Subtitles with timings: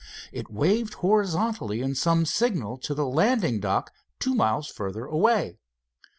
[0.31, 5.59] It waved horizontally in some signal to the landing dock two miles further away.